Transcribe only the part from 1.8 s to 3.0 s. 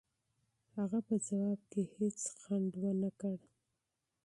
هېڅ ځنډ و